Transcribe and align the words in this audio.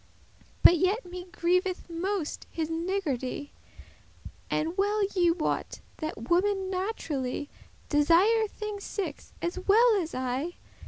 But 0.63 0.79
yet 0.79 1.05
me 1.05 1.25
grieveth 1.25 1.87
most 1.87 2.47
his 2.49 2.71
niggardy.* 2.71 3.51
*stinginess 3.53 4.31
And 4.49 4.75
well 4.75 5.03
ye 5.15 5.29
wot, 5.29 5.81
that 5.97 6.27
women 6.27 6.71
naturally 6.71 7.51
Desire 7.87 8.47
thinges 8.47 8.83
six, 8.83 9.31
as 9.43 9.59
well 9.59 9.97
as 10.01 10.15
I. 10.15 10.53